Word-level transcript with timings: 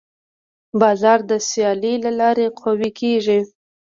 بازار 0.81 1.19
د 1.29 1.31
سیالۍ 1.47 1.95
له 2.05 2.11
لارې 2.19 2.45
قوي 2.61 2.89
کېږي. 2.99 3.39